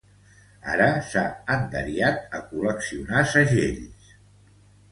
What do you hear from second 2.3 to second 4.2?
a col·leccionar segells.